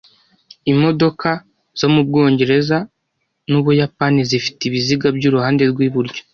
[0.71, 1.29] Imodoka
[1.79, 2.77] zo mubwongereza
[3.49, 6.21] nu Buyapani zifite ibiziga byuruhande rwiburyo.